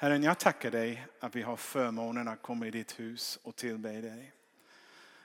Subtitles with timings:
[0.00, 4.00] Herren, jag tackar dig att vi har förmånen att komma i ditt hus och tillbe
[4.00, 4.32] dig.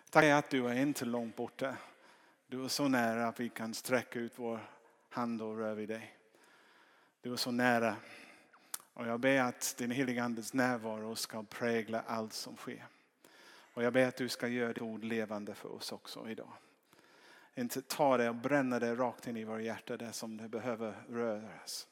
[0.09, 1.77] Tack att du är inte långt borta.
[2.47, 4.59] Du är så nära att vi kan sträcka ut vår
[5.09, 6.17] hand och röra vid dig.
[7.21, 7.95] Du är så nära.
[8.93, 12.85] Och jag ber att din heliga Andes närvaro ska prägla allt som sker.
[13.73, 16.53] Och jag ber att du ska göra ditt ord levande för oss också idag.
[17.55, 21.03] Inte ta det och bränna det rakt in i våra hjärta där som det behöver
[21.09, 21.87] röras.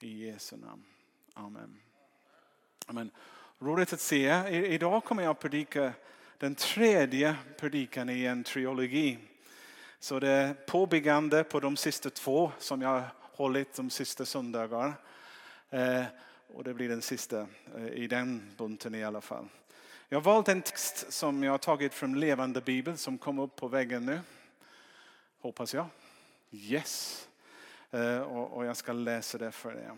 [0.00, 0.84] I Jesu namn.
[1.34, 1.80] Amen.
[2.86, 3.10] Amen.
[3.58, 4.46] Roligt att se er.
[4.50, 5.92] Idag kommer jag att predika
[6.38, 9.18] den tredje predikan i en trilogi.
[9.98, 14.94] Så det är påbyggande på de sista två som jag har hållit de sista söndagarna.
[15.70, 16.04] Eh,
[16.54, 19.48] och det blir den sista eh, i den bunten i alla fall.
[20.08, 23.56] Jag har valt en text som jag har tagit från Levande Bibel som kom upp
[23.56, 24.20] på väggen nu.
[25.40, 25.86] Hoppas jag.
[26.50, 27.28] Yes.
[27.90, 29.92] Eh, och jag ska läsa det för er.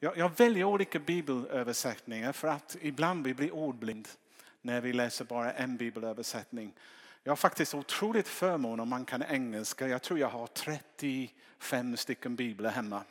[0.00, 4.08] Jag väljer olika bibelöversättningar för att ibland vi blir ordblind
[4.62, 6.72] när vi läser bara en bibelöversättning.
[7.22, 9.88] Jag har faktiskt otroligt förmån om man kan engelska.
[9.88, 13.02] Jag tror jag har 35 stycken biblar hemma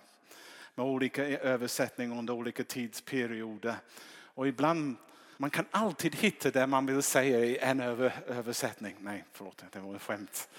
[0.75, 3.75] med olika e- översättningar under olika tidsperioder.
[4.09, 4.95] Och ibland,
[5.37, 7.79] man kan alltid hitta det man vill säga i en
[8.27, 8.95] översättning.
[8.99, 10.49] Nej, förlåt, det var ett skämt.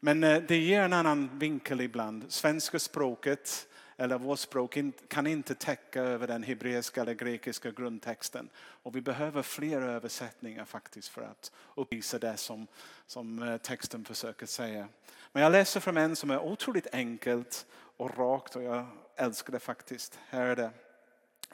[0.00, 2.24] Men eh, det ger en annan vinkel ibland.
[2.28, 3.68] Svenska språket
[4.02, 8.48] eller vårt språk kan inte täcka över den hebreiska eller grekiska grundtexten.
[8.56, 12.66] Och vi behöver fler översättningar faktiskt för att uppvisa det som,
[13.06, 14.88] som eh, texten försöker säga.
[15.32, 18.86] Men jag läser från en som är otroligt enkelt och rakt och jag
[19.16, 20.18] älskar det faktiskt.
[20.28, 20.70] Här är det.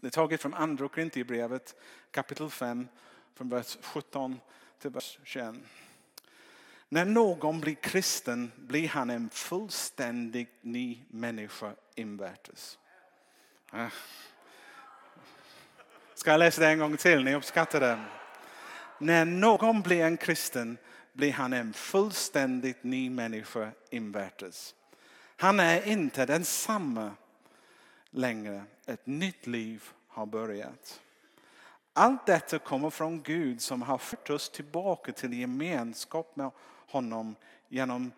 [0.00, 0.88] Det är taget från andra
[1.26, 1.74] brevet
[2.10, 2.88] kapitel 5
[3.34, 4.40] från vers 17
[4.78, 5.54] till vers 21.
[6.88, 12.78] När någon blir kristen blir han en fullständigt ny människa invärtes.
[13.70, 13.88] Ah.
[16.14, 17.24] Ska jag läsa det en gång till?
[17.24, 18.04] Ni uppskattar det.
[18.98, 20.78] När någon blir en kristen
[21.12, 24.74] blir han en fullständigt ny människa invärtes.
[25.36, 27.12] Han är inte densamma
[28.10, 28.64] längre.
[28.86, 31.00] Ett nytt liv har börjat.
[31.92, 36.50] Allt detta kommer från Gud som har fört oss tillbaka till gemenskap med
[36.88, 37.36] honom
[37.68, 38.12] genom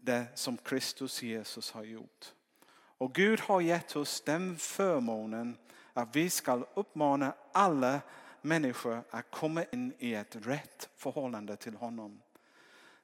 [0.00, 2.32] det som Kristus Jesus har gjort.
[2.72, 5.56] Och Gud har gett oss den förmånen
[5.92, 8.00] att vi ska uppmana alla
[8.40, 12.22] människor att komma in i ett rätt förhållande till honom.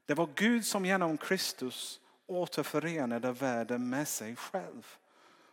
[0.06, 4.86] Det var Gud som genom Kristus återförenade världen med sig själv.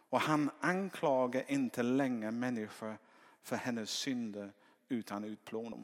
[0.09, 2.97] Och han anklagar inte längre människor
[3.41, 4.51] för hennes synder
[4.90, 5.79] utan utplånar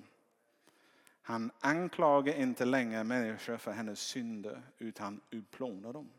[1.22, 6.10] han anklagar inte längre människor för hennes synder utan utplånar dem.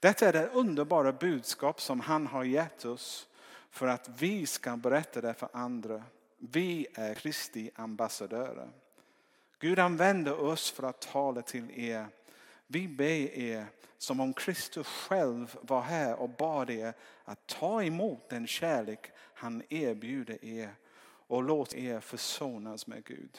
[0.00, 3.28] Detta är det underbara budskap som han har gett oss
[3.70, 6.02] för att vi ska berätta det för andra.
[6.38, 8.70] Vi är Kristi ambassadörer.
[9.58, 12.06] Gud använder oss för att tala till er.
[12.66, 13.66] Vi ber er
[13.98, 16.94] som om Kristus själv var här och bad er
[17.24, 23.38] att ta emot den kärlek han erbjuder er och låt er försonas med Gud.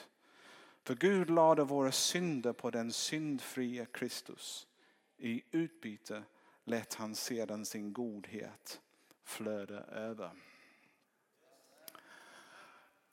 [0.84, 4.68] För Gud lade våra synder på den syndfria Kristus.
[5.18, 6.24] I utbyte
[6.64, 8.82] lät han sedan sin godhet
[9.24, 10.30] flöda över.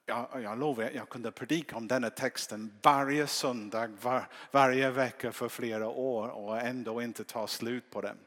[0.06, 5.48] Jag, jag lovar, jag kunde predika om denna texten varje söndag, var, varje vecka för
[5.48, 8.18] flera år och ändå inte ta slut på den.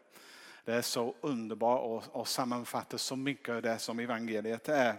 [0.65, 4.95] Det är så underbart och, och sammanfattar så mycket av det som evangeliet är.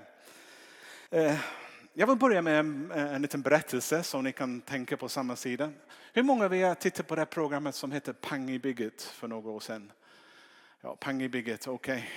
[1.10, 1.38] Eh,
[1.96, 5.70] jag vill börja med en, en liten berättelse som ni kan tänka på samma sida.
[6.12, 9.50] Hur många av er tittade på det programmet som heter Pang i bygget för några
[9.50, 9.92] år sedan?
[10.80, 11.94] Ja, pang i bygget, okej.
[11.94, 12.08] Okay.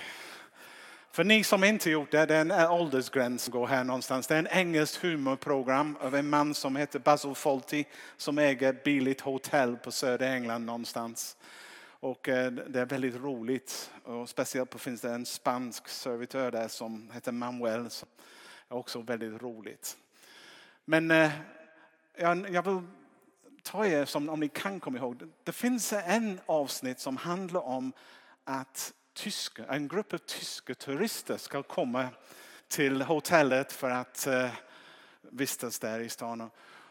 [1.10, 4.26] För ni som inte gjort det, det är en eh, åldersgräns som går här någonstans.
[4.26, 7.84] Det är en engelskt humorprogram av en man som heter Basil Fawlty
[8.16, 11.36] som äger ett billigt hotell på södra England någonstans.
[12.00, 13.90] Och eh, det är väldigt roligt.
[14.04, 17.88] Och speciellt finns det en spansk servitör där som heter Manuel.
[18.70, 19.96] Är också väldigt roligt.
[20.84, 21.30] Men eh,
[22.16, 22.80] jag vill
[23.62, 25.32] ta er som om ni kan komma ihåg.
[25.44, 27.92] Det finns en avsnitt som handlar om
[28.44, 32.08] att tyska, en grupp av tyska turister ska komma
[32.68, 34.50] till hotellet för att eh,
[35.22, 36.50] vistas där i stan.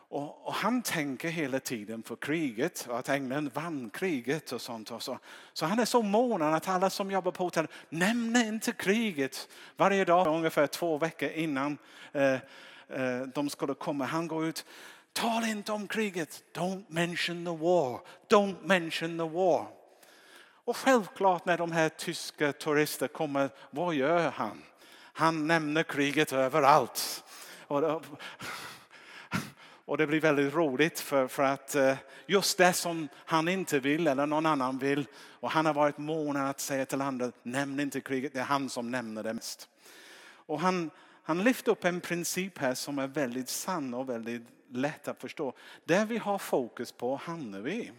[0.09, 4.91] Och, och, han tänker hela tiden på kriget och att England vann kriget och sånt.
[4.91, 5.19] Och så.
[5.53, 10.05] så han är så mån att alla som jobbar på hotellet nämner inte kriget varje
[10.05, 11.77] dag ungefär två veckor innan
[12.11, 14.05] eh, eh, de skulle komma.
[14.05, 14.65] Han går ut
[15.13, 16.43] Tala inte om kriget.
[16.53, 17.99] Don't mention the war.
[18.29, 19.67] Don't mention the war.
[20.65, 24.63] Och självklart när de här tyska turisterna kommer, vad gör han?
[25.13, 27.23] Han nämner kriget överallt.
[27.67, 28.01] Och det,
[29.87, 34.07] och det blir väldigt roligt för, för att eh, just det som han inte vill
[34.07, 38.01] eller någon annan vill och han har varit mån att säga till andra, nämn inte
[38.01, 39.69] kriget, det är han som nämner det mest.
[40.29, 40.89] Och han,
[41.23, 44.41] han lyfter upp en princip här som är väldigt sann och väldigt
[44.71, 45.53] lätt att förstå.
[45.85, 47.91] Det vi har fokus på hamnar vi.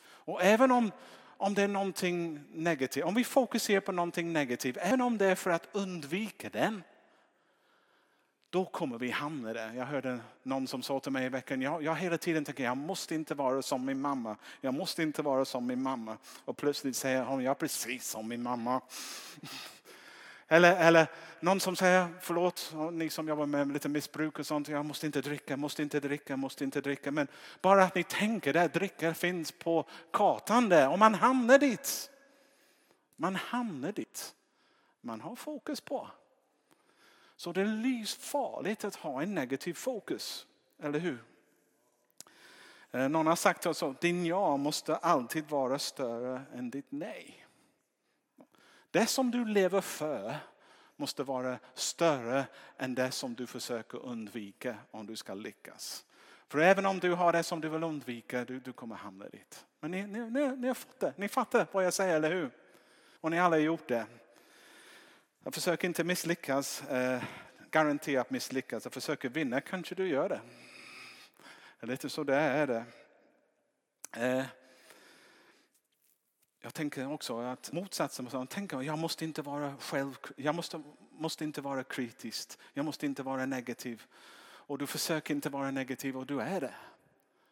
[0.00, 0.92] Och även om,
[1.36, 5.34] om det är någonting negativt, om vi fokuserar på någonting negativt, även om det är
[5.34, 6.82] för att undvika den,
[8.54, 9.72] då kommer vi hamna där.
[9.72, 12.76] Jag hörde någon som sa till mig i veckan, jag, jag hela tiden tänker jag
[12.76, 14.36] måste inte vara som min mamma.
[14.60, 16.16] Jag måste inte vara som min mamma.
[16.44, 18.80] Och plötsligt säger hon, jag är precis som min mamma.
[20.48, 21.06] Eller, eller
[21.40, 25.20] någon som säger, förlåt ni som jobbar med lite missbruk och sånt, jag måste inte
[25.20, 27.10] dricka, måste inte dricka, måste inte dricka.
[27.10, 27.28] Men
[27.60, 32.10] bara att ni tänker det, dricka finns på kartan där och man hamnar dit.
[33.16, 34.34] Man hamnar dit.
[35.00, 36.10] Man har fokus på.
[37.44, 40.46] Så det är livsfarligt att ha en negativ fokus,
[40.82, 41.24] eller hur?
[42.90, 47.46] Eh, någon har sagt att din ja måste alltid vara större än ditt nej.
[48.90, 50.36] Det som du lever för
[50.96, 52.46] måste vara större
[52.76, 56.04] än det som du försöker undvika om du ska lyckas.
[56.48, 59.66] För även om du har det som du vill undvika, du, du kommer hamna dit.
[59.80, 61.14] Men ni, ni, ni, ni har fått det.
[61.16, 62.50] Ni fattar vad jag säger, eller hur?
[63.20, 64.06] Och ni alla har gjort det.
[65.44, 67.22] Jag försöker inte misslyckas, eh,
[68.18, 68.84] att misslyckas.
[68.84, 70.40] Jag försöker vinna, kanske du gör det.
[71.86, 72.84] Lite så det är det.
[74.12, 74.44] Eh,
[76.60, 81.44] jag tänker också att motsatsen, jag tänker jag måste inte vara själv, jag måste, måste
[81.44, 84.02] inte vara kritisk, jag måste inte vara negativ.
[84.42, 86.74] Och du försöker inte vara negativ och du är det.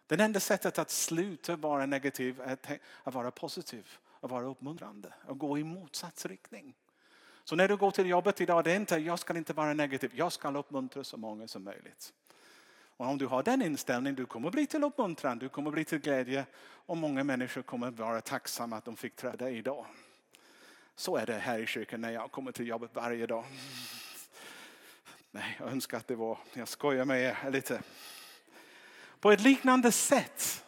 [0.06, 2.58] Det enda sättet att sluta vara negativ är
[3.02, 6.74] att vara positiv, att vara uppmuntrande, och gå i motsatsriktning.
[7.44, 10.10] Så när du går till jobbet idag, det är inte jag ska inte vara negativ,
[10.14, 12.12] jag ska uppmuntra så många som möjligt.
[12.96, 15.98] Och om du har den inställningen, du kommer bli till uppmuntran, du kommer bli till
[15.98, 19.86] glädje och många människor kommer vara tacksamma att de fick träda idag.
[20.94, 23.44] Så är det här i kyrkan när jag kommer till jobbet varje dag.
[25.30, 27.82] Nej, jag önskar att det var, jag skojar med er lite.
[29.20, 30.64] På ett liknande sätt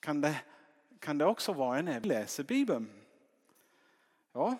[0.00, 0.36] kan det,
[1.00, 2.90] kan det också vara när vi läser Bibeln.
[4.32, 4.58] Ja,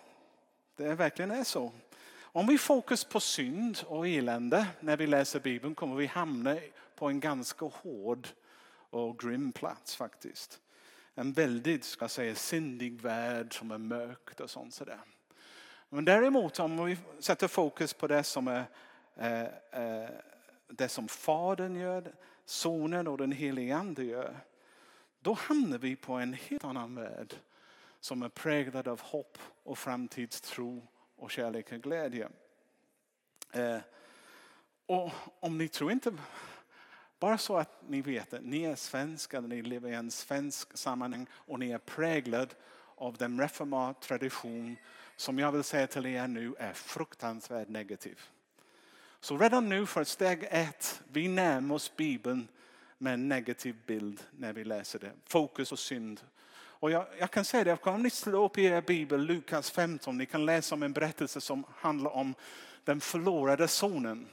[0.77, 1.71] det verkligen är så.
[2.19, 6.57] Om vi fokus på synd och elände när vi läser Bibeln kommer vi hamna
[6.95, 8.27] på en ganska hård
[8.89, 10.59] och grym plats faktiskt.
[11.15, 14.99] En väldigt, ska jag säga, syndig värld som är mörkt och sånt sådär.
[15.89, 18.65] Men däremot om vi sätter fokus på det som är
[19.15, 19.41] eh,
[19.83, 20.09] eh,
[20.67, 22.13] det som Fadern gör,
[22.45, 24.39] Sonen och den helige Ande gör.
[25.21, 27.35] Då hamnar vi på en helt annan värld
[28.07, 32.29] som är präglad av hopp och framtidstro och kärlek och glädje.
[33.51, 33.77] Eh,
[34.85, 36.13] och om ni tror inte,
[37.19, 41.27] bara så att ni vet att ni är svenskar, ni lever i en svensk sammanhang
[41.31, 42.55] och ni är präglad
[42.95, 44.75] av den reformat tradition
[45.15, 48.21] som jag vill säga till er nu är fruktansvärt negativ.
[49.19, 52.47] Så redan nu för steg ett, vi närmar oss Bibeln
[52.97, 55.11] med en negativ bild när vi läser det.
[55.25, 56.21] Fokus och synd
[56.79, 60.17] och jag, jag, kan säga det, om ni slår upp i er bibel, Lukas 15,
[60.17, 62.35] ni kan läsa om en berättelse som handlar om
[62.83, 64.27] den förlorade sonen.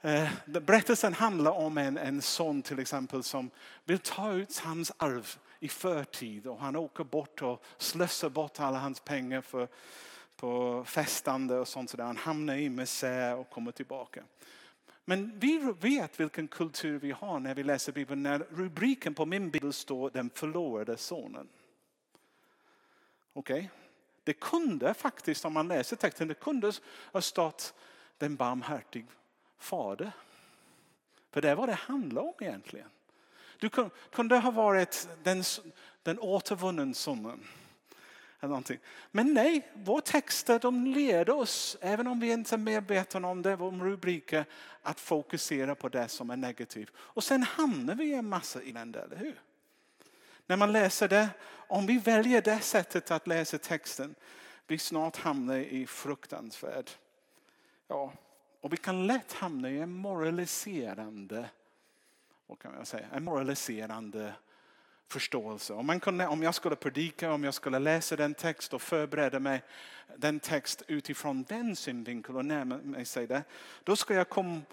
[0.00, 3.50] Eh, berättelsen handlar om en, en son till exempel som
[3.84, 8.78] vill ta ut hans arv i förtid och han åker bort och slösar bort alla
[8.78, 9.68] hans pengar för,
[10.36, 11.90] på festande och sånt.
[11.90, 14.22] Så Han hamnar i misär och kommer tillbaka.
[15.04, 18.22] Men vi vet vilken kultur vi har när vi läser Bibeln.
[18.22, 21.48] När rubriken på min bibel står den förlorade sonen.
[23.32, 23.56] Okej?
[23.56, 23.68] Okay?
[24.24, 26.72] Det kunde faktiskt, om man läser texten, det kunde
[27.12, 27.74] ha stått
[28.18, 29.06] den barmhärtig
[29.58, 30.12] fader.
[31.30, 32.88] För det är vad det handlar om egentligen.
[33.58, 33.70] Du
[34.10, 35.44] kunde ha varit den,
[36.02, 37.44] den återvunnen sonen.
[38.42, 38.78] Eller någonting.
[39.10, 43.54] Men nej, våra texter de leder oss, även om vi inte är medvetna om det,
[43.54, 44.44] om rubriker,
[44.82, 46.92] att fokusera på det som är negativt.
[46.96, 49.40] Och sen hamnar vi i en massa elände, eller hur?
[50.46, 54.14] När man läser det, om vi väljer det sättet att läsa texten,
[54.66, 56.90] vi snart hamnar i fruktansvärd.
[57.88, 58.12] Ja,
[58.60, 61.50] och vi kan lätt hamna i en moraliserande,
[62.46, 64.34] vad kan jag säga, en moraliserande
[65.12, 65.72] förståelse.
[65.72, 69.40] Om, man kunde, om jag skulle predika, om jag skulle läsa den text och förbereda
[69.40, 69.62] mig
[70.16, 73.44] den text utifrån den synvinkeln och närma mig sig det.
[73.84, 74.64] Då skulle jag kom,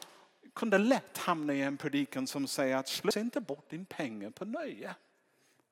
[0.54, 4.46] kunde lätt hamna i en predikan som säger att slösa inte bort din pengar på
[4.46, 4.96] nöje.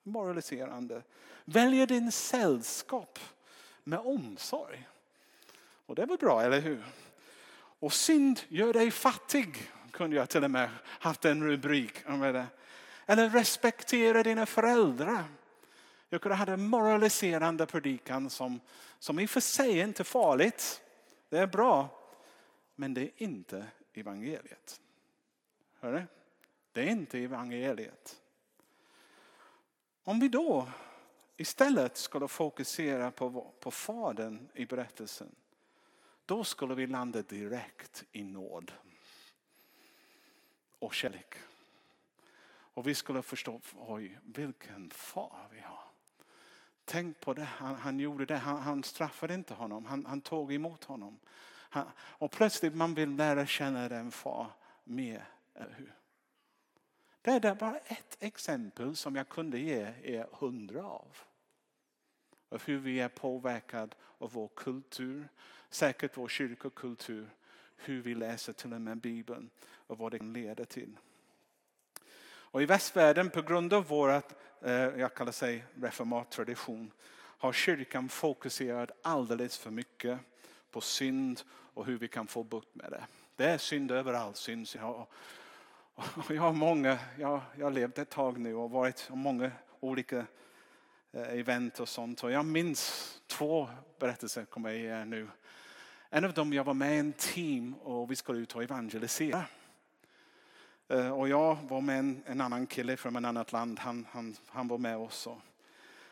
[0.03, 1.01] Moraliserande.
[1.45, 3.19] Välj din sällskap
[3.83, 4.88] med omsorg.
[5.86, 6.83] Och det är väl bra, eller hur?
[7.79, 11.93] Och synd gör dig fattig, kunde jag till och med haft en rubrik.
[13.09, 15.23] Eller respektera dina föräldrar.
[16.09, 18.59] Jag kunde ha en moraliserande predikan som,
[18.99, 20.81] som i och för sig inte är farligt.
[21.29, 21.89] Det är bra.
[22.75, 24.81] Men det är inte evangeliet.
[25.79, 26.07] Hör
[26.71, 28.21] Det är inte evangeliet.
[30.03, 30.67] Om vi då
[31.37, 35.35] istället skulle fokusera på, på Fadern i berättelsen.
[36.25, 38.71] Då skulle vi landa direkt i nåd.
[40.79, 41.35] Och kärlek.
[42.77, 45.84] Och vi skulle förstå, oj vilken far vi har.
[46.86, 50.53] Tänk på det, han, han gjorde det, han, han, straffade inte honom, han, han tog
[50.53, 51.19] emot honom.
[51.48, 54.51] Han, och plötsligt man vill lära känna den far
[54.84, 55.93] mer, hur?
[57.22, 61.17] Det är bara ett exempel som jag kunde ge er hundra av.
[62.50, 65.27] Av hur vi är påverkade av vår kultur,
[65.69, 67.29] säkert vår kyrkokultur,
[67.75, 70.98] hur vi läser till och med Bibeln och vad det kan leda till.
[72.57, 74.21] Och i västvärlden på grund av vår,
[74.61, 80.19] eh, jag kallar sig reformat tradition, har kyrkan fokuserat alldeles för mycket
[80.71, 83.03] på synd och hur vi kan få bukt med det.
[83.35, 84.37] Det är synd överallt.
[84.37, 84.67] Synd.
[84.75, 85.07] Jag,
[86.29, 90.25] jag har många, jag, jag har levt ett tag nu och varit på många olika
[91.11, 92.23] eh, event och sånt.
[92.23, 95.27] Och jag minns två berättelser kommer jag ge nu.
[96.09, 99.45] En av dem, jag var med i en team och vi skulle ut och evangelisera.
[100.89, 104.36] Eh, och jag var med en, en annan kille från ett annat land, han, han,
[104.48, 105.27] han var med oss.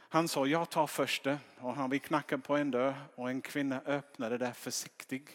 [0.09, 1.37] Han sa, jag tar första.
[1.59, 5.29] Och han, vi knackade på en dörr och en kvinna öppnade där försiktigt.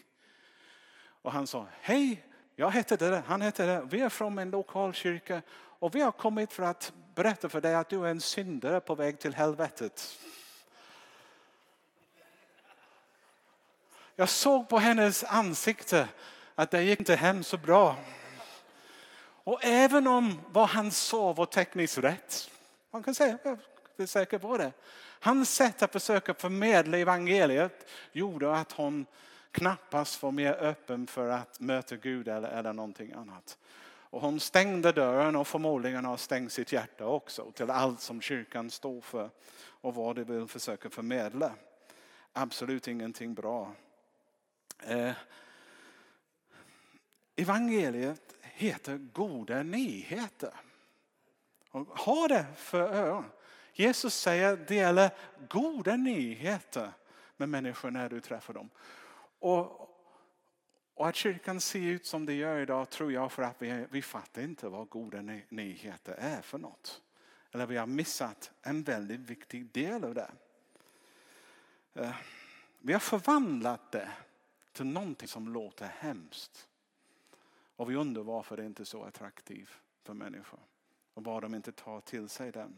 [1.21, 2.23] Och han sa, hej,
[2.55, 3.87] jag heter det, han heter det.
[3.89, 7.75] Vi är från en lokal kyrka och vi har kommit för att berätta för dig
[7.75, 10.19] att du är en syndare på väg till helvetet.
[14.15, 16.07] Jag såg på hennes ansikte
[16.55, 17.95] att det gick inte hem så bra.
[19.43, 22.49] Och även om vad han sa var tekniskt rätt,
[22.91, 23.57] man kan säga jag
[23.97, 24.71] är säker på det.
[25.19, 29.05] Hans sätt att försöka förmedla evangeliet gjorde att hon
[29.51, 33.57] knappast var mer öppen för att möta Gud eller, eller någonting annat.
[34.11, 38.69] Och hon stängde dörren och förmodligen har stängt sitt hjärta också till allt som kyrkan
[38.69, 39.29] står för
[39.63, 41.51] och vad de vill försöka förmedla.
[42.33, 43.73] Absolut ingenting bra.
[44.79, 45.11] Eh,
[47.35, 50.53] evangeliet heter goda nyheter.
[52.05, 53.25] Ha det för öron.
[53.73, 55.11] Jesus säger dela
[55.49, 56.91] goda nyheter
[57.37, 58.69] med människor när du träffar dem.
[59.39, 59.89] Och,
[60.93, 64.01] och att kyrkan ser ut som det gör idag tror jag för att vi, vi
[64.01, 67.01] fattar inte vad goda nyheter är för något.
[67.51, 70.31] Eller vi har missat en väldigt viktig del av det.
[71.93, 72.15] Eh,
[72.79, 74.11] vi har förvandlat det
[74.71, 76.67] till någonting som låter hemskt.
[77.81, 80.59] Och vi undrar varför det inte är så attraktivt för människor.
[81.13, 82.75] Och vad de inte tar till sig den.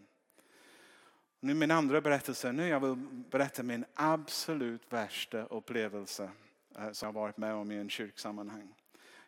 [1.40, 2.52] Nu min andra berättelse.
[2.52, 2.96] Nu jag vill
[3.32, 6.32] berätta min absolut värsta upplevelse
[6.76, 8.74] eh, som jag varit med om i en kyrksammanhang.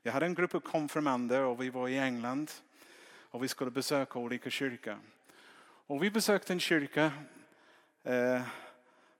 [0.01, 2.51] Jag hade en grupp av konfirmander och vi var i England
[3.07, 4.99] och vi skulle besöka olika kyrkor.
[5.63, 7.11] Och vi besökte en kyrka
[8.03, 8.41] eh,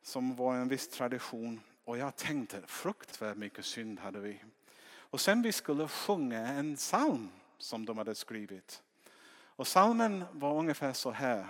[0.02, 4.42] som var en viss tradition och jag tänkte fruktansvärt mycket synd hade vi.
[5.16, 8.82] Och sen vi skulle sjunga en psalm som de hade skrivit.
[9.56, 11.46] Och psalmen var ungefär så här.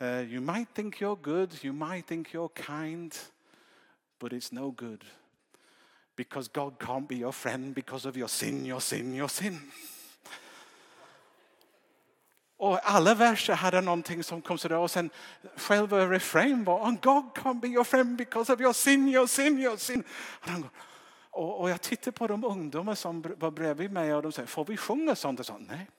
[0.00, 3.14] Uh, you might think you're good, you might think you're kind,
[4.18, 5.04] but it's no good.
[6.16, 9.72] Because God can't be your friend because of your sin, your sin, your sin.
[12.56, 15.10] Och alla verser hade någonting som kom sådär och sen
[15.56, 19.58] själva refrängen var on God can't be your friend because of your sin, your sin,
[19.58, 20.04] your sin.
[20.40, 20.50] Och,
[21.36, 24.76] och jag tittade på de ungdomar som var bredvid mig och de sa, får vi
[24.76, 25.40] sjunga sånt?
[25.40, 25.68] Och sånt?
[25.68, 25.90] Nej.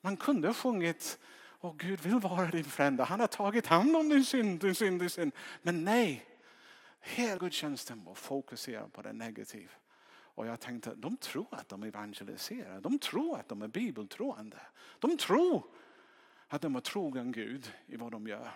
[0.00, 1.18] Man kunde ha sjungit
[1.62, 3.04] och Gud vill vara din frände.
[3.04, 5.32] Han har tagit hand om din synd, din synd, din synd.
[5.62, 6.26] Men nej,
[7.00, 9.72] hela gudstjänsten var fokuserad på det negativa.
[10.34, 12.80] Och jag tänkte, de tror att de evangeliserar.
[12.80, 14.60] De tror att de är bibeltroende.
[14.98, 15.62] De tror
[16.48, 18.50] att de är trogen Gud i vad de gör.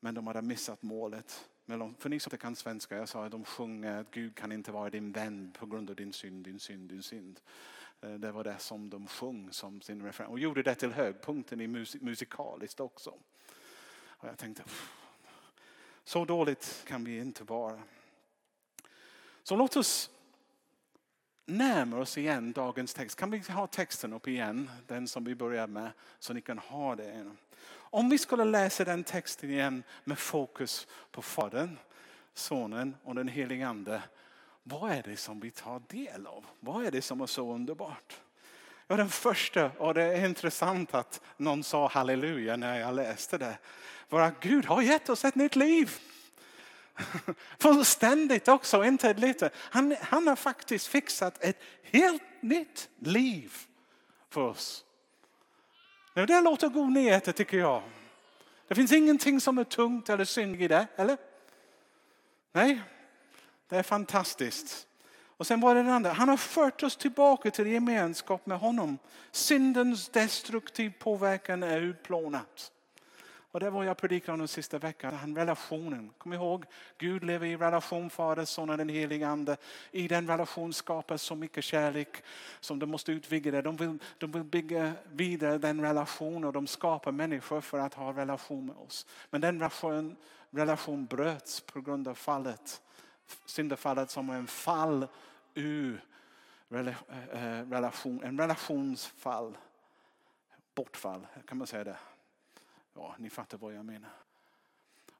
[0.00, 1.48] Men de hade missat målet.
[1.66, 4.72] För ni som inte kan svenska, jag sa att de sjunger att Gud kan inte
[4.72, 7.40] vara din vän på grund av din synd, din synd, din synd.
[8.00, 11.60] Eh, det var det som de sjöng som sin referens och gjorde det till högpunkten
[11.60, 11.66] i
[12.00, 13.14] musikaliskt också.
[14.06, 14.64] Och jag tänkte,
[16.04, 17.82] så dåligt kan vi inte vara.
[19.42, 20.10] Så låt oss
[21.46, 23.18] närma oss igen dagens text.
[23.18, 26.96] Kan vi ha texten upp igen, den som vi började med, så ni kan ha
[26.96, 27.30] det.
[27.96, 31.78] Om vi skulle läsa den texten igen med fokus på Fadern,
[32.34, 34.02] Sonen och den helige Ande.
[34.62, 36.44] Vad är det som vi tar del av?
[36.60, 38.20] Vad är det som är så underbart?
[38.86, 43.58] Ja, den första, och det är intressant att någon sa halleluja när jag läste det,
[44.08, 45.90] var att Gud har gett oss ett nytt liv.
[47.58, 49.50] Fullständigt också, inte lite.
[49.56, 53.52] Han, han har faktiskt fixat ett helt nytt liv
[54.30, 54.85] för oss.
[56.16, 57.82] Nu, det låter god nyheter tycker jag.
[58.68, 61.16] Det finns ingenting som är tungt eller synd i det, eller?
[62.52, 62.80] Nej,
[63.68, 64.86] det är fantastiskt.
[65.36, 66.12] Och sen var det den andra.
[66.12, 68.98] Han har fört oss tillbaka till gemenskap med honom.
[69.30, 72.72] Syndens destruktiv påverkan är utplånat.
[73.56, 75.14] Och det var jag predikade om den sista veckan.
[75.14, 76.12] Han relationen.
[76.18, 76.64] Kom ihåg,
[76.98, 79.56] Gud lever i relation, Fader, Son och den helige Ande.
[79.90, 82.22] I den relationen skapas så mycket kärlek
[82.60, 83.62] som de måste utvidga.
[83.62, 88.12] De vill, de vill bygga vidare den relationen och de skapar människor för att ha
[88.12, 89.06] relation med oss.
[89.30, 90.16] Men den relation,
[90.50, 92.82] relation bröts på grund av fallet.
[93.46, 95.06] Syndafallet som en fall
[95.54, 96.04] ur
[96.70, 99.58] eh, eh, relation, en relationsfall.
[100.74, 101.96] Bortfall, kan man säga det?
[102.96, 104.10] Ja, ni fattar vad jag menar.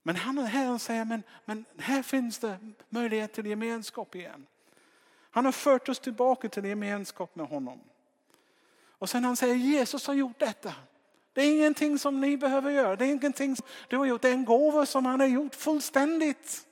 [0.02, 4.46] Men han är här och säger, men, men här finns det möjlighet till gemenskap igen.
[5.30, 7.80] Han har fört oss tillbaka till gemenskap med honom.
[8.98, 10.74] Och sen han säger, Jesus har gjort detta.
[11.32, 12.96] Det är ingenting som ni behöver göra.
[12.96, 14.22] Det är ingenting som du har gjort.
[14.22, 16.66] Det är en gåva som han har gjort fullständigt.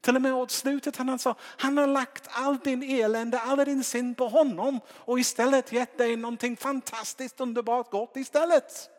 [0.00, 3.84] Till och med åt slutet han sa, han har lagt all din elände, all din
[3.84, 8.91] synd på honom och istället gett dig någonting fantastiskt underbart gott istället.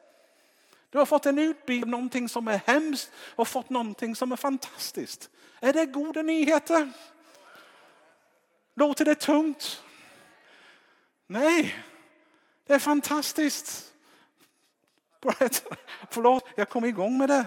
[0.93, 5.29] Du har fått en utbildning, någonting som är hemskt och fått någonting som är fantastiskt.
[5.59, 6.91] Är det goda nyheter?
[8.75, 9.83] Låter det tungt?
[11.27, 11.75] Nej,
[12.67, 13.93] det är fantastiskt.
[16.09, 17.45] Förlåt, jag kom igång med det.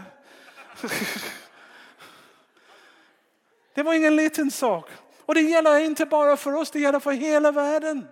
[3.74, 4.90] Det var ingen liten sak.
[5.18, 8.08] Och det gäller inte bara för oss, det gäller för hela världen.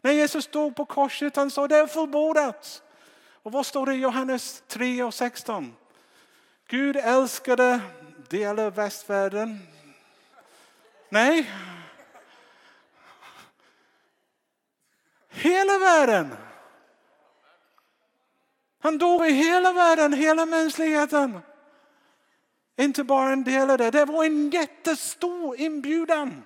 [0.00, 2.82] När Jesus stod på korset han sa det är fullbordat.
[3.42, 5.76] Och vad står det i Johannes 3 och 16?
[6.68, 7.80] Gud älskade
[8.28, 9.58] delar västvärlden.
[11.08, 11.50] Nej.
[15.28, 16.36] Hela världen.
[18.80, 21.40] Han dog i hela världen, hela mänskligheten.
[22.76, 23.90] Inte bara en del av det.
[23.90, 26.42] Det var en jättestor inbjudan.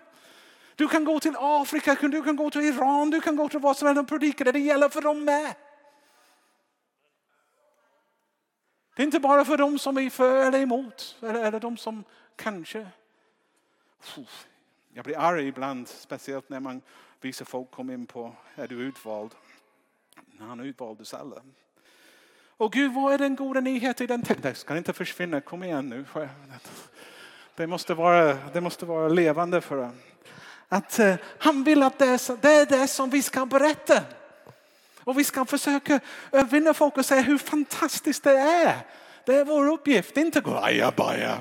[0.76, 3.76] Du kan gå till Afrika, du kan gå till Iran, du kan gå till vad
[3.76, 4.52] som helst och predika det.
[4.52, 5.54] Det gäller för dem med.
[8.94, 12.04] Det är inte bara för dem som är för eller emot, eller, eller de som
[12.36, 12.86] kanske.
[14.92, 16.82] Jag blir arg ibland, speciellt när man
[17.20, 19.34] visar folk kom in på, är du utvald?
[20.38, 21.42] Han utvaldes alla.
[22.56, 24.50] Och Gud, vad är den goda nyheten i den texten?
[24.50, 26.28] Det ska inte försvinna, kom igen nu.
[27.56, 29.90] Det måste vara, det måste vara levande för
[30.68, 34.02] Att eh, han vill att det är, det är det som vi ska berätta.
[35.04, 36.00] Och vi ska försöka
[36.32, 38.76] övervinna folk och säga hur fantastiskt det är.
[39.26, 41.38] Det är vår uppgift, inte gå ajabaja.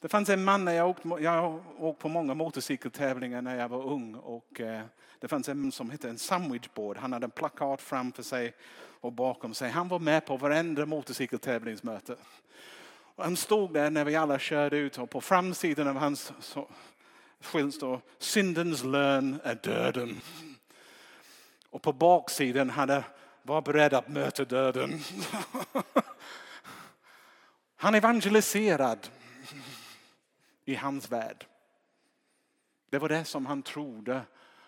[0.00, 3.86] Det fanns en man när jag åkte, jag åkt på många motorcykeltävlingar när jag var
[3.86, 4.14] ung.
[4.14, 4.82] Och eh,
[5.18, 6.96] det fanns en man som hette en sandwichboard.
[6.96, 8.54] Han hade en plakat framför sig
[9.00, 9.70] och bakom sig.
[9.70, 12.16] Han var med på varenda motorcykeltävlingsmöte.
[13.14, 16.32] Och han stod där när vi alla körde ut och på framsidan av hans
[17.40, 20.20] skylt står syndens lön är döden.
[21.70, 23.04] Och på baksidan hade
[23.42, 25.00] var beredd att möta döden.
[27.76, 29.08] Han evangeliserad
[30.64, 31.46] i hans värld.
[32.90, 34.22] Det var det som han trodde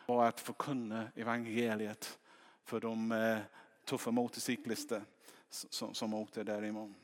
[0.06, 2.18] var att förkunna evangeliet
[2.64, 3.38] för de eh,
[3.84, 5.02] tuffa motorcyklister
[5.50, 6.96] som, som åkte däremot.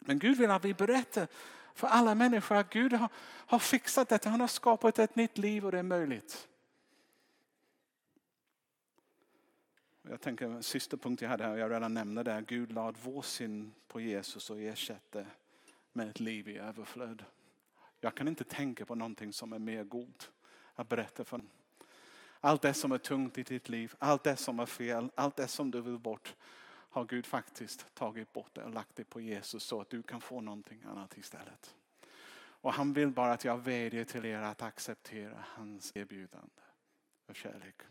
[0.00, 1.28] Men Gud vill att vi berättar
[1.74, 3.08] för alla människor att Gud har,
[3.46, 4.30] har fixat detta.
[4.30, 6.48] Han har skapat ett nytt liv och det är möjligt.
[10.02, 12.44] Jag tänker sista punkt jag hade här, jag redan nämnde det.
[12.48, 15.26] Gud lade vår synd på Jesus och ersatte
[15.92, 17.24] med ett liv i överflöd.
[18.00, 20.24] Jag kan inte tänka på någonting som är mer god
[20.74, 21.40] att berätta för
[22.40, 25.48] Allt det som är tungt i ditt liv, allt det som är fel, allt det
[25.48, 26.34] som du vill bort
[26.90, 30.20] har Gud faktiskt tagit bort det och lagt det på Jesus så att du kan
[30.20, 31.74] få någonting annat istället.
[32.62, 36.62] Och han vill bara att jag vädjar till er att acceptera hans erbjudande
[37.26, 37.82] och kärlek.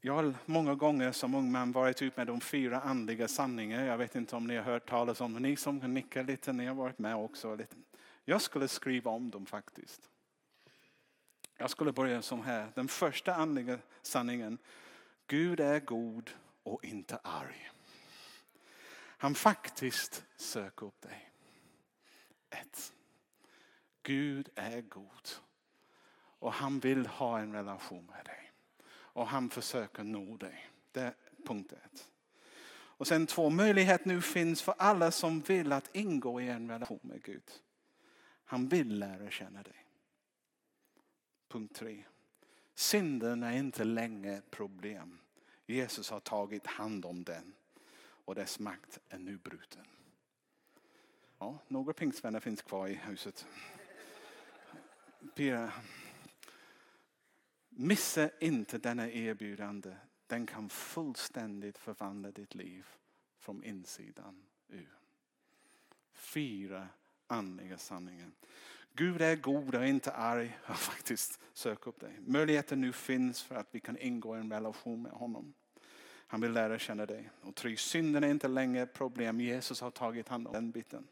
[0.00, 3.84] Jag har många gånger som ung man varit ut med de fyra andliga sanningarna.
[3.84, 5.40] Jag vet inte om ni har hört talas om det.
[5.40, 7.58] Ni som nickar lite, ni har varit med också.
[8.24, 10.10] Jag skulle skriva om dem faktiskt.
[11.60, 12.72] Jag skulle börja som här.
[12.74, 14.58] Den första andliga sanningen.
[15.26, 16.30] Gud är god
[16.62, 17.70] och inte arg.
[18.96, 21.30] Han faktiskt söker upp dig.
[22.50, 22.92] Ett.
[24.02, 25.28] Gud är god.
[26.38, 28.52] Och han vill ha en relation med dig.
[28.90, 30.70] Och han försöker nå dig.
[30.92, 31.14] Det är
[31.46, 32.08] punkt ett.
[32.72, 37.00] Och sen två, möjlighet nu finns för alla som vill att ingå i en relation
[37.02, 37.50] med Gud.
[38.44, 39.79] Han vill lära känna dig.
[41.50, 42.04] Punkt tre.
[42.74, 45.18] Synden är inte längre ett problem.
[45.66, 47.54] Jesus har tagit hand om den
[48.00, 49.84] och dess makt är nu bruten.
[51.38, 53.46] Ja, några pingstvänner finns kvar i huset.
[55.34, 55.72] Pia,
[57.68, 59.96] Missa inte denna erbjudande.
[60.26, 62.86] Den kan fullständigt förvandla ditt liv
[63.38, 64.98] från insidan ur.
[66.12, 66.88] Fyra
[67.26, 68.30] andliga sanningar.
[68.94, 70.58] Gud är god och inte arg.
[70.74, 72.16] Faktiskt sök upp dig.
[72.26, 75.54] Möjligheten nu finns för att vi kan ingå i en relation med honom.
[76.26, 77.30] Han vill lära känna dig.
[77.40, 79.40] Och tre, synden är inte längre ett problem.
[79.40, 81.06] Jesus har tagit hand om den biten.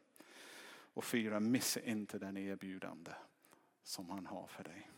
[0.95, 3.11] Och fyra, missa inte den erbjudande
[3.85, 4.89] som han har för dig.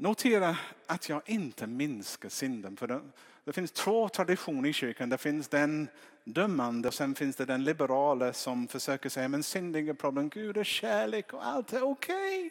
[0.00, 0.56] Notera
[0.86, 2.76] att jag inte minskar synden.
[2.76, 3.00] För det,
[3.44, 5.08] det, finns två traditioner i kyrkan.
[5.08, 5.88] Det finns den
[6.24, 10.28] dömande och sen finns det den liberala som försöker säga men synd är inget problem.
[10.28, 12.46] Gud är kärlek och allt är okej.
[12.46, 12.50] Okay.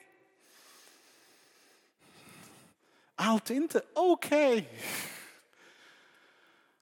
[3.15, 4.57] Allt är inte okej.
[4.57, 4.65] Okay.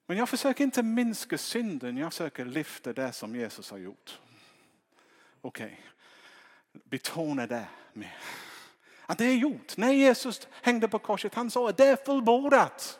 [0.05, 1.97] Men jag försöker inte minska synden.
[1.97, 4.19] Jag försöker lyfta det som Jesus har gjort.
[5.41, 6.81] Okej, okay.
[6.89, 8.17] betona det mer.
[9.05, 9.77] Att det är gjort.
[9.77, 12.99] När Jesus hängde på korset, han sa att det är fullbordat.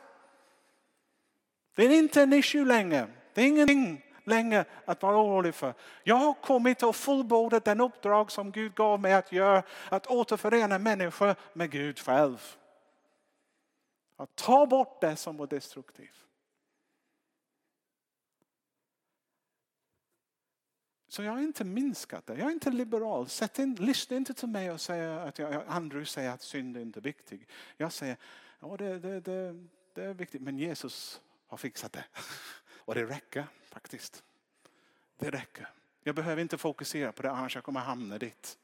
[1.75, 3.07] Det är inte en issue längre.
[3.33, 5.73] Det är ingenting längre att vara orolig för.
[6.03, 9.63] Jag har kommit och fullbordat den uppdrag som Gud gav mig att göra.
[9.89, 12.55] Att återförena människor med Gud själv.
[14.17, 16.24] Att ta bort det som var destruktivt.
[21.15, 22.33] Så jag har inte minskat det.
[22.33, 23.29] Jag är inte liberal.
[23.29, 26.81] Sätt in, lyssna inte till mig och säga att jag, Andrew säger att synd är
[26.81, 27.47] inte är viktig.
[27.77, 28.17] Jag säger
[28.59, 32.05] ja, det, det, det, det är viktigt men Jesus har fixat det.
[32.77, 34.23] Och det räcker faktiskt.
[35.17, 35.69] Det räcker.
[36.03, 38.57] Jag behöver inte fokusera på det annars jag kommer hamna dit.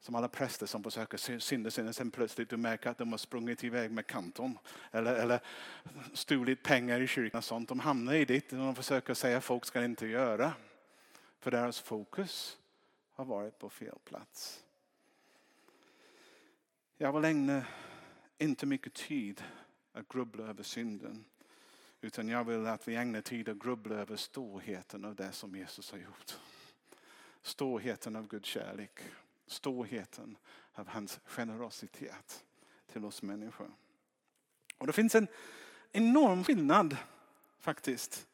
[0.00, 3.64] Som alla präster som försöker synda sin sen plötsligt du märker att de har sprungit
[3.64, 4.58] iväg med kanton.
[4.90, 5.40] Eller, eller
[6.12, 7.68] stulit pengar i kyrkan och sånt.
[7.68, 10.52] De hamnar i dit när de försöker säga att folk ska inte göra.
[11.42, 12.58] För deras fokus
[13.12, 14.64] har varit på fel plats.
[16.96, 17.66] Jag vill ägna
[18.38, 19.44] inte mycket tid
[19.92, 21.24] att grubbla över synden.
[22.00, 25.90] Utan jag vill att vi ägnar tid att grubbla över storheten av det som Jesus
[25.90, 26.38] har gjort.
[27.42, 29.00] Storheten av Guds kärlek.
[29.46, 30.36] Storheten
[30.72, 32.44] av hans generositet
[32.92, 33.70] till oss människor.
[34.78, 35.28] Och det finns en
[35.92, 36.96] enorm skillnad
[37.58, 38.28] faktiskt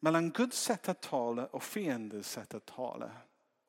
[0.00, 3.10] mellan Guds sätt att tala och fiendens sätt att tala.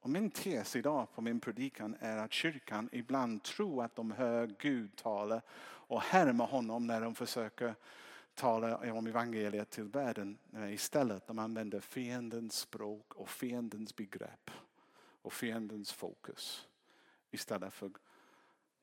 [0.02, 4.56] Och min tes idag på min predikan är att kyrkan ibland tror att de hör
[4.60, 7.76] Gud tala och härmar honom när de försöker
[8.34, 10.38] tala om evangeliet till världen.
[10.70, 14.52] Istället de använder fiendens språk och fiendens begrepp
[15.22, 16.68] och fiendens fokus
[17.32, 17.92] istället för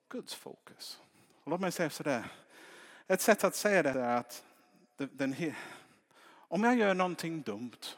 [0.08, 1.00] Guds fokus.
[1.44, 2.32] låt mig säga sådär.
[3.06, 4.44] Ett sätt att säga det är att
[4.96, 5.34] den,
[6.48, 7.96] om jag gör någonting dumt,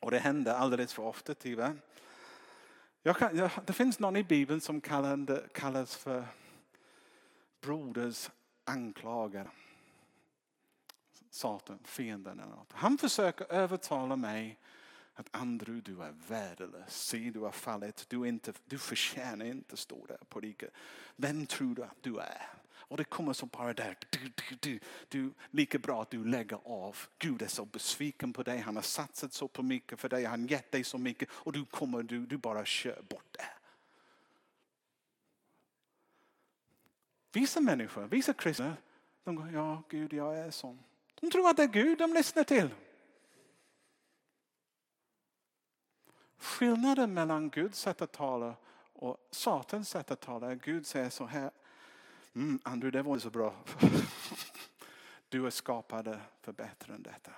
[0.00, 1.76] och det händer alldeles för ofta tyvärr.
[3.02, 6.24] Jag kan, jag, det finns någon i Bibeln som kallar, kallas för
[7.60, 8.30] broders
[8.64, 9.50] anklagare.
[11.30, 12.72] Satan, fienden eller något.
[12.72, 14.58] Han försöker övertala mig
[15.14, 17.06] att Andrew, du är värdelös.
[17.06, 18.04] Se, du har fallit.
[18.08, 20.72] Du, inte, du förtjänar inte stå där på riket.
[21.16, 22.50] Vem tror du att du är?
[22.92, 23.96] Och det kommer så bara där.
[24.10, 26.96] Du, du, du, du, lika bra att du lägger av.
[27.18, 28.58] Gud är så besviken på dig.
[28.58, 30.24] Han har satsat så på mycket för dig.
[30.24, 31.28] Han har gett dig så mycket.
[31.32, 33.48] Och du kommer, du, du bara kör bort det.
[37.32, 38.76] Vissa människor, vissa kristna,
[39.24, 40.78] de går, ja Gud jag är sån.
[41.20, 42.68] De tror att det är Gud de lyssnar till.
[46.36, 48.54] Skillnaden mellan Guds sätt att tala
[48.92, 51.50] och Satans sätt att tala är Gud säger så här.
[52.34, 53.54] Mm, Andrew, det var inte så bra.
[55.28, 57.32] Du är skapad för bättre än detta.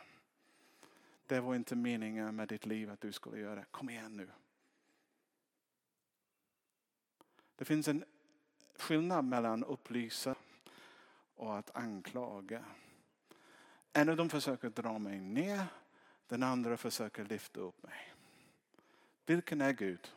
[1.26, 3.64] Det var inte meningen med ditt liv att du skulle göra det.
[3.70, 4.28] Kom igen nu.
[7.56, 8.04] Det finns en
[8.76, 10.34] skillnad mellan upplysa
[11.34, 12.64] och att anklaga.
[13.92, 15.66] En av dem försöker dra mig ner.
[16.26, 18.14] Den andra försöker lyfta upp mig.
[19.26, 20.12] Vilken är Gud?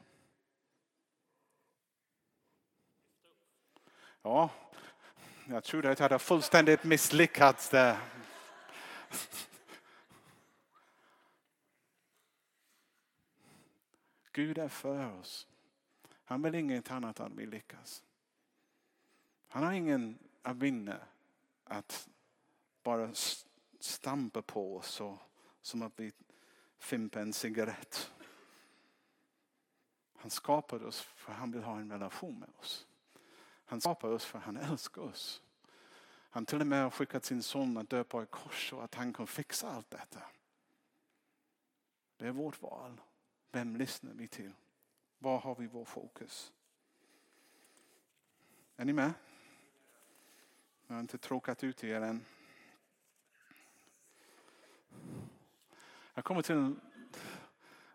[4.27, 4.49] Ja,
[5.45, 7.97] jag trodde att jag hade fullständigt misslyckats där.
[14.31, 15.47] Gud är för oss.
[16.23, 18.03] Han vill inget annat än att vi lyckas.
[19.47, 20.99] Han har ingen att vinna
[21.63, 22.09] att
[22.83, 23.09] bara
[23.79, 25.17] stampa på oss och,
[25.61, 26.11] som att vi
[26.79, 28.11] fimpar en cigarett.
[30.15, 32.87] Han skapade oss för han vill ha en relation med oss.
[33.69, 35.41] Han skapar oss för han älskar oss.
[36.29, 38.95] Han till och med har skickat sin son att dö på ett kors och att
[38.95, 40.21] han kan fixa allt detta.
[42.17, 43.01] Det är vårt val.
[43.51, 44.53] Vem lyssnar vi till?
[45.19, 46.53] Var har vi vår fokus?
[48.75, 49.13] Är ni med?
[50.87, 52.25] Jag har inte tråkat ut er än.
[56.13, 56.75] Jag kommer till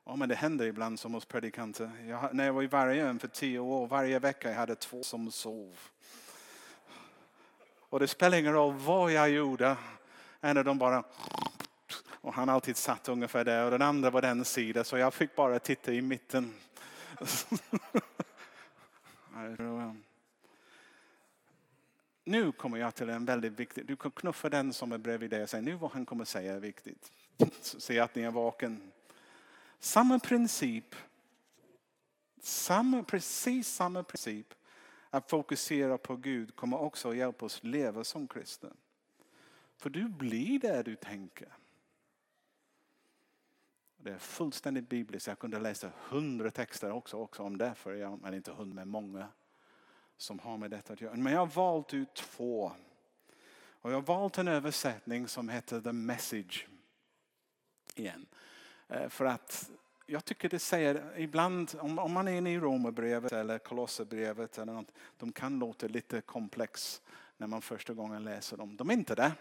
[0.04, 1.90] Ja, men det händer ibland som hos predikanter.
[2.08, 5.30] Jag, när jag var i Vargön för tio år, varje vecka jag hade två som
[5.30, 5.78] sov.
[7.78, 9.76] Och det spelar ingen roll vad jag gjorde.
[10.40, 11.04] En av dem bara...
[12.20, 15.36] Och han alltid satt ungefär där och den andra var den sidan så jag fick
[15.36, 16.54] bara titta i mitten.
[22.24, 25.42] nu kommer jag till en väldigt viktig, du kan knuffa den som är bredvid dig
[25.42, 27.12] och säga nu vad han kommer säga är viktigt.
[27.60, 28.91] Se att ni är vaken.
[29.84, 30.94] Samma princip,
[32.40, 34.54] samma, precis samma princip
[35.10, 38.76] att fokusera på Gud kommer också att hjälpa oss leva som kristen.
[39.76, 41.52] För du blir det du tänker.
[43.96, 45.26] Det är fullständigt bibliskt.
[45.26, 48.88] Jag kunde läsa hundra texter också, också om det, för jag, är inte hundra, men
[48.88, 49.28] många
[50.16, 51.16] som har med detta att göra.
[51.16, 52.72] Men jag har valt ut två.
[53.54, 56.68] Och jag har valt en översättning som heter The Message.
[57.94, 58.26] Igen.
[58.92, 59.70] Eh, för att
[60.07, 64.92] jag tycker det säger ibland, om, man är inne i Romarbrevet eller Kolosserbrevet eller något,
[65.16, 67.02] de kan låta lite komplex
[67.37, 68.76] när man första gången läser dem.
[68.76, 69.33] De är inte det,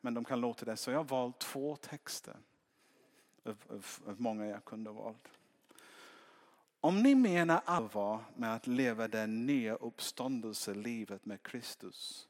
[0.00, 0.76] men de kan låta det.
[0.76, 2.36] Så jag har valt två texter
[3.44, 5.28] av, av, av många jag kunde ha valt.
[6.80, 12.28] Om ni menar allvar med att leva det nya uppståndelselivet med Kristus,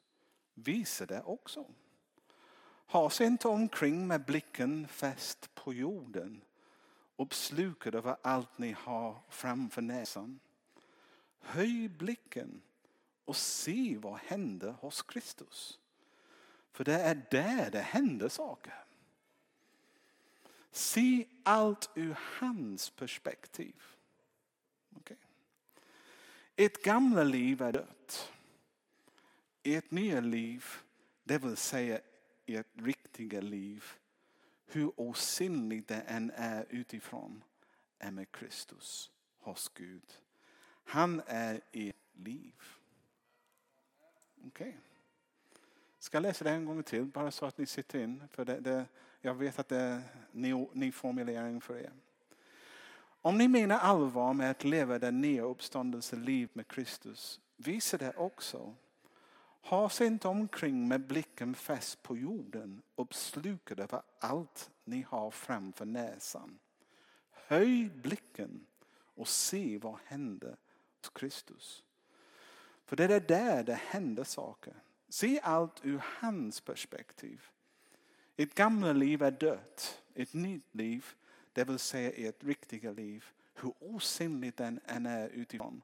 [0.55, 1.64] visa det också.
[2.87, 6.40] Ha sig inte omkring med blicken fäst på jorden,
[7.16, 10.40] uppslukad av allt ni har framför näsan.
[11.40, 12.62] Höj blicken
[13.24, 15.79] och se vad händer hos Kristus.
[16.72, 18.85] För det är där det händer saker.
[20.70, 23.83] Se allt ur hans perspektiv.
[24.96, 25.16] Okay.
[26.57, 28.33] Ett gamla liv är dött.
[29.62, 30.64] Ett nya liv,
[31.24, 32.00] det vill säga
[32.46, 33.85] ert riktiga liv,
[34.66, 37.44] hur osynligt det än är utifrån,
[37.98, 40.12] är med Kristus hos Gud.
[40.85, 42.55] Han är i liv.
[44.46, 44.68] Okej.
[44.68, 44.81] Okay.
[45.98, 48.22] Ska läsa det en gång till bara så att ni sitter in.
[48.33, 48.87] För det, det,
[49.20, 50.02] jag vet att det är
[50.33, 51.92] ny, ny formulering för er.
[53.00, 58.74] Om ni menar allvar med att leva det nya uppståndelseliv med Kristus, visa det också.
[59.66, 65.85] Ha sig inte omkring med blicken fäst på jorden, uppslukade över allt ni har framför
[65.85, 66.59] näsan.
[67.31, 68.66] Höj blicken
[69.14, 70.57] och se vad händer
[71.00, 71.85] hos Kristus.
[72.85, 74.74] För det är där det händer saker.
[75.09, 77.42] Se allt ur hans perspektiv.
[78.37, 80.02] Ett gamla liv är dött.
[80.14, 81.07] Ett nytt liv,
[81.52, 83.24] det vill säga ett riktiga liv,
[83.55, 85.83] hur osynligt den än är utifrån,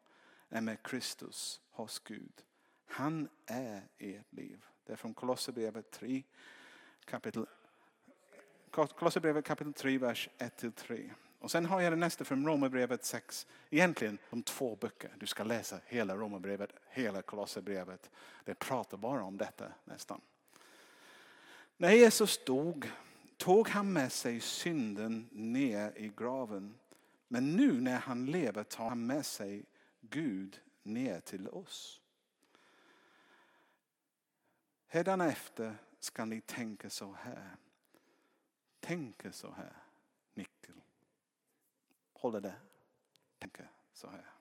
[0.48, 2.42] är med Kristus hos Gud.
[2.92, 4.64] Han är ert liv.
[4.86, 6.22] Det är från Kolosserbrevet 3
[7.04, 7.46] kapitel
[8.72, 11.10] Kolosserbrevet kapitel 3, vers 1-3.
[11.38, 13.46] Och sen har jag det nästa från Romarbrevet 6.
[13.70, 15.14] Egentligen de två böcker.
[15.18, 18.10] Du ska läsa hela Romarbrevet, hela Kolosserbrevet.
[18.44, 20.20] Det pratar bara om detta nästan.
[21.76, 22.90] När Jesus dog
[23.36, 26.74] tog han med sig synden ner i graven.
[27.28, 29.64] Men nu när han lever tar han med sig
[30.00, 32.01] Gud ner till oss
[35.20, 37.56] efter ska ni tänka så här.
[38.80, 39.76] Tänka så här.
[40.34, 40.80] Nyckel.
[42.12, 42.54] Håller det.
[43.38, 44.32] Tänka så här.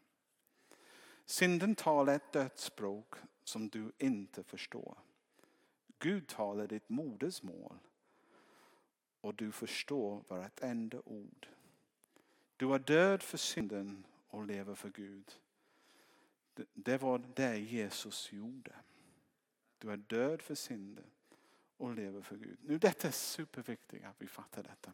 [1.25, 4.97] Synden talar ett dödsspråk som du inte förstår.
[5.99, 7.79] Gud talar ditt modersmål
[9.21, 11.47] och du förstår vartenda ord.
[12.57, 15.39] Du är död för synden och lever för Gud.
[16.73, 18.75] Det var det Jesus gjorde.
[19.81, 21.05] Du är död för synden
[21.77, 22.57] och lever för Gud.
[22.61, 24.91] Nu detta är superviktigt att vi fattar detta.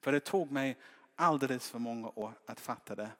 [0.00, 0.76] För det tog mig
[1.14, 3.10] alldeles för många år att fatta det.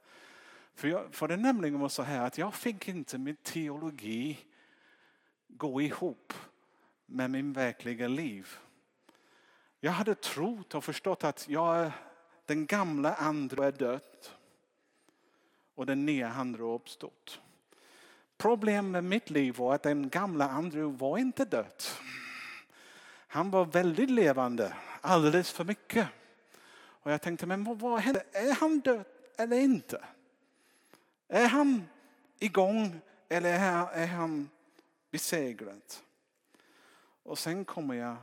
[0.74, 4.38] För, jag, för det nämligen var så här att jag fick inte min teologi
[5.48, 6.32] gå ihop
[7.06, 8.48] med min verkliga liv.
[9.80, 11.90] Jag hade trott och förstått att jag,
[12.46, 14.26] den gamla andra är död
[15.74, 17.40] och den nya andra har uppstått.
[18.36, 21.82] Problemet med mitt liv var att den gamla Andrew var inte död.
[23.28, 26.08] Han var väldigt levande, alldeles för mycket.
[26.76, 28.22] Och jag tänkte, men vad, vad händer?
[28.32, 29.04] Är han död
[29.36, 30.04] eller inte?
[31.28, 31.88] Är han
[32.38, 33.52] igång eller
[33.92, 34.48] är han
[35.10, 35.82] besegrad?
[37.22, 38.16] Och sen kommer jag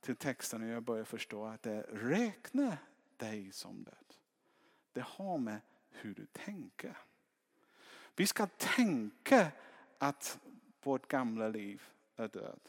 [0.00, 2.76] till texten och jag börjar förstå att det räknar
[3.16, 4.14] dig som död.
[4.92, 5.60] Det har med
[5.90, 6.96] hur du tänker.
[8.16, 9.52] Vi ska tänka
[9.98, 10.38] att
[10.82, 11.82] vårt gamla liv
[12.16, 12.60] är död.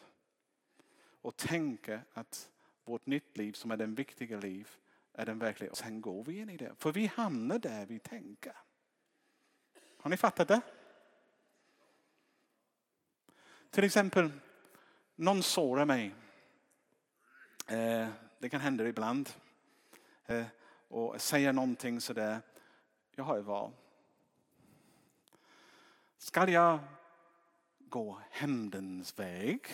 [1.21, 2.49] Och tänka att
[2.86, 4.69] vårt nytt liv som är den viktiga liv
[5.13, 5.71] är den verkliga.
[5.71, 6.75] Och sen går vi in i det.
[6.77, 8.56] För vi hamnar där vi tänker.
[9.97, 10.62] Har ni fattat det?
[13.69, 14.32] Till exempel,
[15.15, 16.15] någon sårar mig.
[17.67, 18.08] Eh,
[18.39, 19.29] det kan hända ibland.
[20.25, 20.45] Eh,
[20.88, 22.41] och säger någonting sådär.
[23.15, 23.71] Jag har ett val.
[26.23, 26.79] Ska jag
[27.79, 29.67] gå hämndens väg?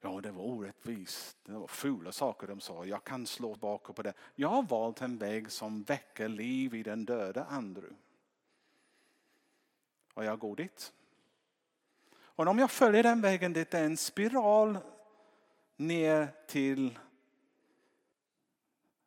[0.00, 1.36] Ja, det var orättvist.
[1.44, 2.84] Det var fula saker de sa.
[2.84, 4.12] Jag kan slå tillbaka på det.
[4.34, 7.96] Jag har valt en väg som väcker liv i den döda Andrew.
[10.14, 10.92] Och jag går dit.
[12.14, 14.78] Och om jag följer den vägen, det är en spiral
[15.76, 16.98] ner till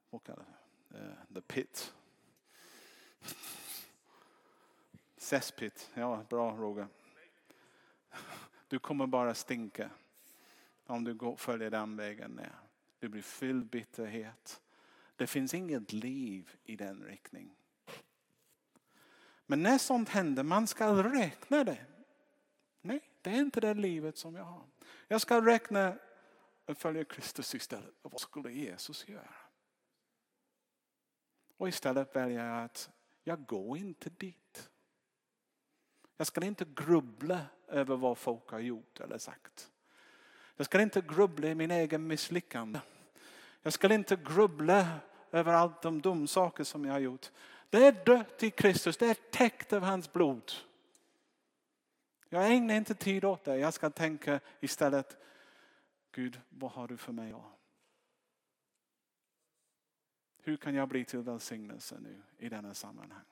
[0.10, 0.46] vad kallar
[0.90, 0.98] det?
[0.98, 1.94] Uh, the pit.
[5.26, 5.92] Cesspit.
[5.94, 6.88] Ja, bra Roger.
[8.68, 9.90] Du kommer bara stinka
[10.86, 12.56] om du går, följer den vägen ner.
[13.00, 14.62] Du blir fylld bitterhet.
[15.16, 17.56] Det finns inget liv i den riktningen.
[19.46, 21.86] Men när sånt händer, man ska räkna det.
[22.82, 24.66] Nej, det är inte det livet som jag har.
[25.08, 25.98] Jag ska räkna
[26.66, 27.94] och följa Kristus istället.
[28.02, 29.36] Och vad skulle Jesus göra?
[31.58, 32.90] Och istället väljer jag att
[33.24, 34.70] jag går inte dit.
[36.18, 39.72] Jag ska inte grubbla över vad folk har gjort eller sagt.
[40.56, 42.80] Jag ska inte grubbla i min egen misslyckande.
[43.62, 44.88] Jag ska inte grubbla
[45.32, 47.32] över allt de dumma saker som jag har gjort.
[47.70, 50.52] Det är dött i Kristus, det är täckt av hans blod.
[52.30, 53.58] Jag ägnar inte tid åt det.
[53.58, 55.18] Jag ska tänka istället,
[56.12, 57.34] Gud vad har du för mig?
[60.38, 63.24] Hur kan jag bli till välsignelse nu i denna sammanhang?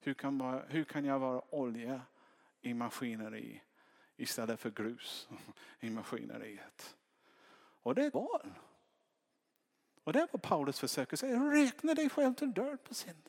[0.00, 2.00] Hur kan, hur kan jag vara olja
[2.62, 3.62] i maskineri
[4.16, 5.28] istället för grus
[5.80, 6.96] i maskineriet?
[7.82, 8.52] Och det är val.
[10.04, 11.38] Och det är vad Paulus försöker säga.
[11.38, 13.28] Räkna dig själv till död på synd.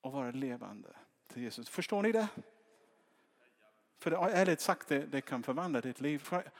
[0.00, 0.88] Och vara levande
[1.26, 1.68] till Jesus.
[1.68, 2.28] Förstår ni det?
[3.98, 6.18] För det, ärligt sagt, det, det kan förvandla ditt liv.
[6.18, 6.50] För,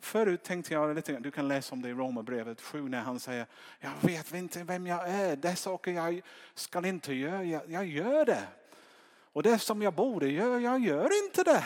[0.00, 3.46] förut tänkte jag lite du kan läsa om det i Romarbrevet 7 när han säger,
[3.80, 6.20] jag vet inte vem jag är, det är saker jag
[6.54, 8.46] ska inte göra, jag, jag gör det.
[9.34, 11.64] Och det som jag borde göra, jag gör inte det.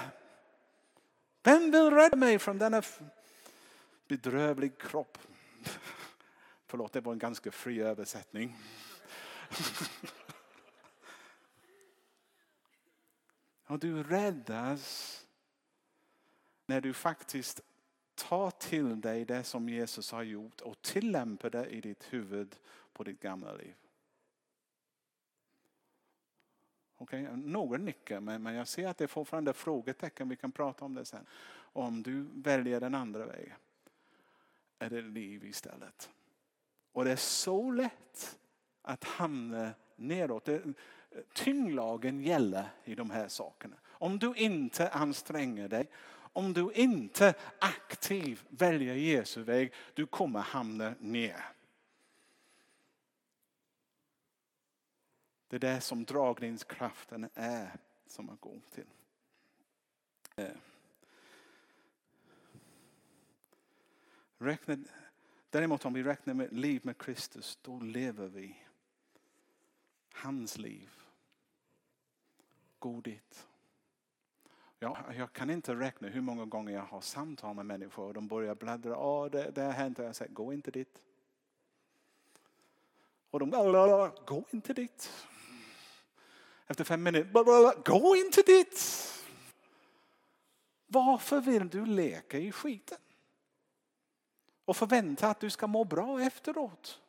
[1.43, 2.83] Vem vill rädda mig från denna
[4.07, 5.19] bedrövlig kropp?
[6.67, 8.57] Förlåt, det var en ganska fri översättning.
[13.67, 15.15] Och du räddas
[16.67, 17.61] när du faktiskt
[18.15, 22.57] tar till dig det som Jesus har gjort och tillämpar det i ditt huvud
[22.93, 23.75] på ditt gamla liv.
[23.75, 23.89] Okej,
[26.99, 27.27] okay?
[27.37, 30.29] Några nickar men, men jag ser att det är fortfarande frågetecken.
[30.29, 31.27] Vi kan prata om det sen.
[31.73, 33.57] Om du väljer den andra vägen
[34.79, 36.11] är det liv istället.
[36.93, 38.39] Och det är så lätt
[38.83, 40.49] att hamna neråt.
[41.33, 43.77] Tyngdlagen gäller i de här sakerna.
[43.87, 45.91] Om du inte anstränger dig,
[46.33, 51.45] om du inte aktivt väljer Jesu väg, du kommer hamna ner.
[55.49, 58.87] Det är det som dragningskraften är som man går till.
[60.37, 60.57] Eh.
[64.39, 64.77] Räkna,
[65.51, 68.57] däremot om vi räknar med liv med Kristus, då lever vi
[70.13, 70.91] hans liv.
[72.79, 73.47] Gå dit.
[74.79, 78.29] Jag, jag kan inte räkna hur många gånger jag har samtal med människor och de
[78.29, 78.97] börjar bläddra.
[78.97, 79.99] Oh, det, det har hänt.
[79.99, 81.03] Och jag säger, gå inte dit.
[83.31, 83.51] Och de,
[84.27, 85.13] gå inte dit.
[86.71, 88.81] Efter fem minuter, gå inte dit.
[90.87, 92.99] Varför vill du leka i skiten?
[94.65, 97.01] Och förvänta att du ska må bra efteråt.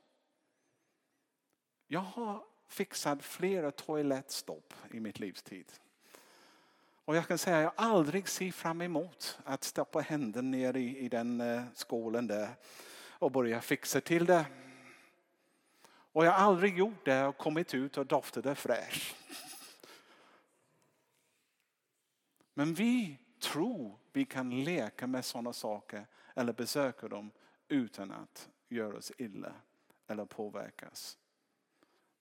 [1.87, 5.71] Jag har fixat flera toalettstopp i mitt livstid.
[7.05, 10.97] Och jag kan säga att jag aldrig ser fram emot att stoppa händerna ner i,
[10.97, 12.49] i den eh, skålen där
[13.09, 14.45] och börja fixa till det.
[16.11, 19.15] Och jag har aldrig gjort det och kommit ut och doftade fräsch.
[22.59, 27.31] Men vi tror vi kan leka med sådana saker eller besöka dem
[27.67, 29.53] utan att göra oss illa
[30.07, 31.17] eller påverkas.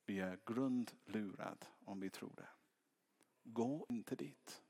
[0.07, 2.49] Vi är grundlurade om vi tror det.
[3.45, 4.63] Gå inte dit.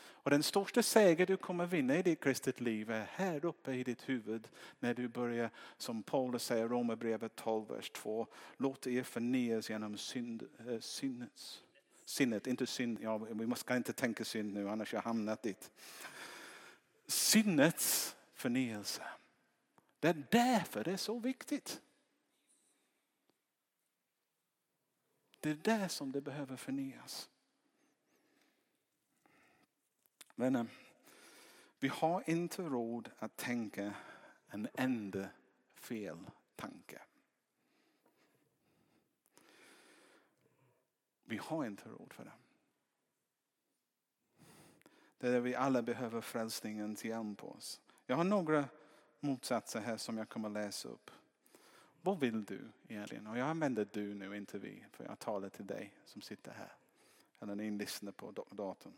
[0.00, 3.84] Och den största seger du kommer vinna i ditt kristet liv är här uppe i
[3.84, 8.26] ditt huvud när du börjar, som Paulus säger i Romarbrevet 12, vers 2,
[8.56, 11.64] låt er förnyas genom synd, äh, syndens
[12.08, 15.70] sinnet, inte synd, ja, vi ska inte tänka synd nu annars har jag hamnat dit.
[17.06, 19.02] Sinnets förnyelse.
[20.00, 21.82] Det är därför det är så viktigt.
[25.40, 27.30] Det är där som det behöver förnyas.
[30.34, 30.66] Vänner,
[31.78, 33.94] vi har inte råd att tänka
[34.48, 35.28] en enda
[35.74, 37.00] fel tanke.
[41.28, 42.32] Vi har inte råd för det.
[45.18, 47.80] Det är där vi alla behöver frälsningens hjälm på oss.
[48.06, 48.64] Jag har några
[49.20, 51.10] motsatser här som jag kommer läsa upp.
[52.02, 53.26] Vad vill du egentligen?
[53.26, 54.84] Och jag använder du nu, inte vi.
[54.92, 56.72] För jag talar till dig som sitter här.
[57.40, 58.92] Eller ni lyssnar på datorn.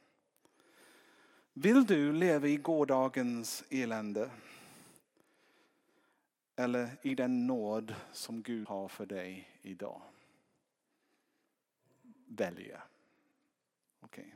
[1.53, 4.31] Vill du leva i gårdagens elände?
[6.57, 10.03] Eller i den nåd som Gud har för dig idag?
[12.33, 12.83] Välja.
[14.01, 14.33] Okay.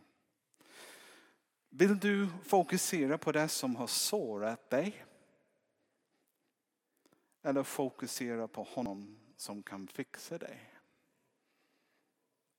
[1.69, 5.05] Vill du fokusera på det som har sårat dig?
[7.43, 10.71] Eller fokusera på honom som kan fixa dig?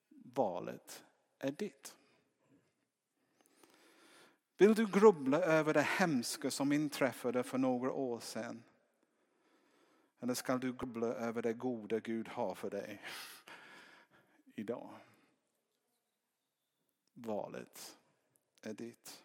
[0.10, 1.04] Valet
[1.40, 1.96] är ditt.
[4.58, 8.64] Vill du grubbla över det hemska som inträffade för några år sedan?
[10.20, 13.02] Eller ska du grubbla över det goda Gud har för dig
[14.56, 15.00] idag?
[17.16, 17.98] Valet
[18.62, 19.24] är ditt.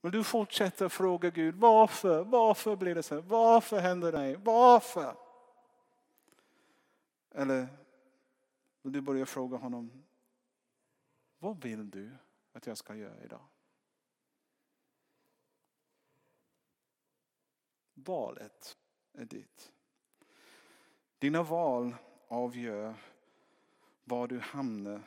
[0.00, 2.24] Vill du fortsätta fråga Gud varför?
[2.24, 3.20] Varför blir det så?
[3.20, 4.36] Varför händer det här?
[4.36, 5.16] Varför?
[7.30, 7.68] Eller
[8.82, 10.02] vill du börja fråga honom
[11.38, 12.10] vad vill du
[12.52, 13.46] att jag ska göra idag?
[17.94, 18.76] Valet
[19.12, 19.72] är ditt.
[21.18, 21.94] Dina val
[22.28, 22.94] avgör
[24.04, 25.00] var du hamnar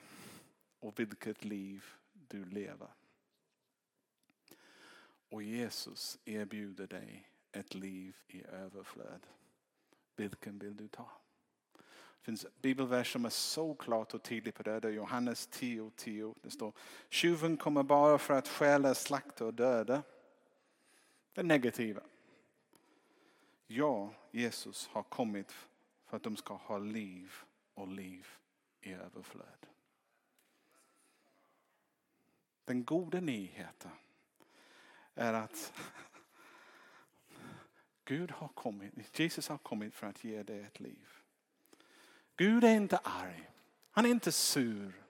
[0.85, 2.87] och vilket liv du lever.
[5.29, 9.27] Och Jesus erbjuder dig ett liv i överflöd.
[10.15, 11.11] Vilken vill du ta?
[11.73, 14.79] Det finns bibelvers som är så klart och tydligt på det.
[14.79, 15.91] Det är Johannes 10.10.
[15.95, 16.35] 10.
[16.41, 16.73] Det står
[17.09, 20.03] tjuven kommer bara för att stjäla, slakta och döda.
[21.33, 22.01] Det negativa.
[23.67, 25.51] Ja, Jesus har kommit
[26.05, 27.33] för att de ska ha liv
[27.73, 28.27] och liv
[28.81, 29.67] i överflöd.
[32.65, 33.91] Den goda nyheten
[35.15, 35.73] är att
[38.05, 41.07] Gud har kommit, Jesus har kommit för att ge dig ett liv.
[42.35, 43.49] Gud är inte arg.
[43.91, 45.05] Han är inte sur.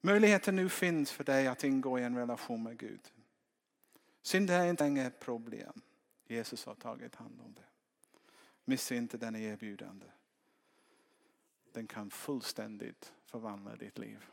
[0.00, 3.12] Möjligheten nu finns för dig att ingå i en relation med Gud.
[4.22, 5.80] Synd är inte längre ett problem.
[6.26, 7.64] Jesus har tagit hand om det.
[8.64, 10.06] Missa inte den erbjudande.
[11.72, 14.26] Den kan fullständigt förvandla ditt liv.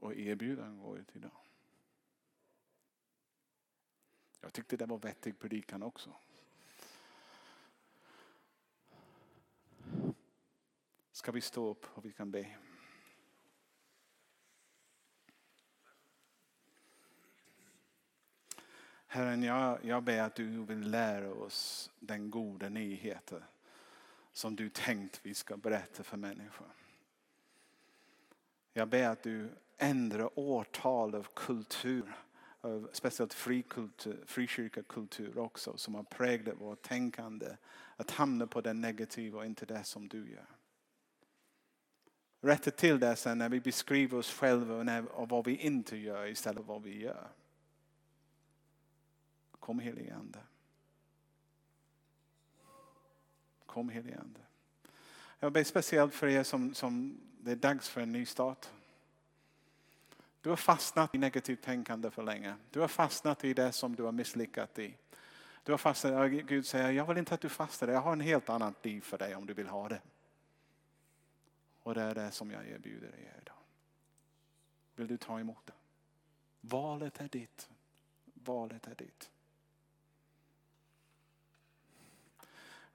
[0.00, 1.30] Och erbjudan går ut idag.
[4.40, 6.12] Jag tyckte det var vettig predikan också.
[11.12, 12.56] Ska vi stå upp och vi kan be.
[19.06, 23.42] Herren, jag, jag ber att du vill lära oss den goda nyheten
[24.32, 26.66] som du tänkt vi ska berätta för människor.
[28.72, 32.16] Jag ber att du ändra årtal av kultur,
[32.60, 33.34] av speciellt
[34.26, 37.56] frikyrkakultur också som har präglat vårt tänkande.
[37.96, 40.46] Att hamna på det negativa och inte det som du gör.
[42.40, 46.56] Rätta till det sen när vi beskriver oss själva och vad vi inte gör istället
[46.56, 47.28] för vad vi gör.
[49.50, 50.38] Kom helige Ande.
[53.66, 54.40] Kom helige Ande.
[55.38, 58.68] Jag ber speciellt för er som, som det är dags för en ny start.
[60.40, 62.54] Du har fastnat i negativt tänkande för länge.
[62.70, 64.96] Du har fastnat i det som du har misslyckats i.
[65.66, 68.48] Du har fastat, Gud säger jag vill inte att du fastnar, jag har en helt
[68.48, 70.00] annat liv för dig om du vill ha det.
[71.82, 73.56] Och det är det som jag erbjuder dig idag.
[74.94, 75.72] Vill du ta emot det?
[76.60, 77.68] Valet är ditt.
[78.34, 79.30] Valet är ditt.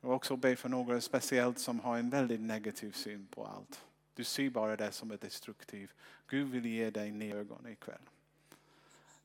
[0.02, 3.86] Jag vill också be för några speciellt som har en väldigt negativ syn på allt.
[4.14, 5.96] Du ser bara det som är destruktivt.
[6.28, 8.02] Gud vill ge dig nya ögon ikväll.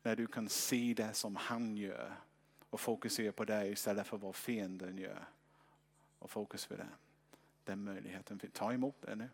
[0.03, 2.17] När du kan se det som han gör
[2.71, 5.25] och fokusera på det istället för vad fienden gör.
[6.19, 6.89] Och fokus på det.
[7.65, 8.41] Den möjligheten.
[8.53, 9.29] Ta emot det nu.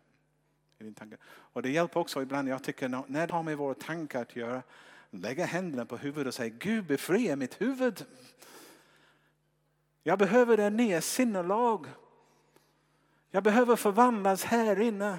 [1.25, 4.63] Och det hjälper också ibland, jag tycker när det har med våra tankar att göra,
[5.09, 8.05] lägga händerna på huvudet och säga Gud befria mitt huvud.
[10.03, 11.87] Jag behöver det nya sinnelag.
[13.31, 15.17] Jag behöver förvandlas här inne.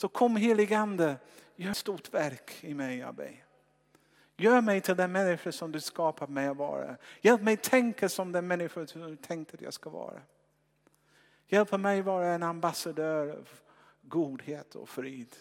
[0.00, 1.16] Så kom heligande,
[1.56, 3.44] gör ett stort verk i mig jag ber.
[4.36, 6.96] Gör mig till den människa som du skapat mig att vara.
[7.20, 10.20] Hjälp mig tänka som den människa som du tänkt att jag ska vara.
[11.46, 13.48] Hjälp mig vara en ambassadör av
[14.02, 15.36] godhet och frid.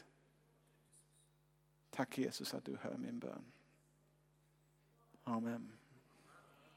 [1.89, 3.45] Tack Jesus att du hör min bön.
[5.23, 5.78] Amen.